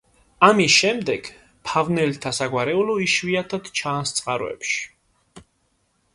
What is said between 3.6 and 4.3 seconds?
ჩანს